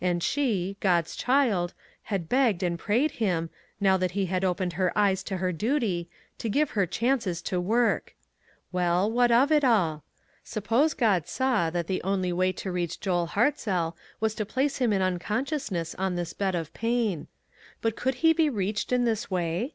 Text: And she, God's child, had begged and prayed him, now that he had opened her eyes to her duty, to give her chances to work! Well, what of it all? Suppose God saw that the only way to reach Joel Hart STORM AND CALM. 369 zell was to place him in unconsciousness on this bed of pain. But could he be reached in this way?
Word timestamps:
And 0.00 0.22
she, 0.22 0.76
God's 0.78 1.16
child, 1.16 1.74
had 2.04 2.28
begged 2.28 2.62
and 2.62 2.78
prayed 2.78 3.10
him, 3.18 3.50
now 3.80 3.96
that 3.96 4.12
he 4.12 4.26
had 4.26 4.44
opened 4.44 4.74
her 4.74 4.96
eyes 4.96 5.24
to 5.24 5.38
her 5.38 5.50
duty, 5.50 6.08
to 6.38 6.48
give 6.48 6.70
her 6.78 6.86
chances 6.86 7.42
to 7.42 7.60
work! 7.60 8.14
Well, 8.70 9.10
what 9.10 9.32
of 9.32 9.50
it 9.50 9.64
all? 9.64 10.04
Suppose 10.44 10.94
God 10.94 11.26
saw 11.26 11.68
that 11.70 11.88
the 11.88 12.00
only 12.04 12.32
way 12.32 12.52
to 12.52 12.70
reach 12.70 13.00
Joel 13.00 13.26
Hart 13.26 13.58
STORM 13.58 13.74
AND 13.74 13.82
CALM. 13.84 13.94
369 14.20 14.20
zell 14.20 14.20
was 14.20 14.34
to 14.36 14.46
place 14.46 14.78
him 14.78 14.92
in 14.92 15.02
unconsciousness 15.02 15.96
on 15.98 16.14
this 16.14 16.32
bed 16.32 16.54
of 16.54 16.72
pain. 16.72 17.26
But 17.80 17.96
could 17.96 18.14
he 18.22 18.32
be 18.32 18.48
reached 18.48 18.92
in 18.92 19.04
this 19.04 19.32
way? 19.32 19.74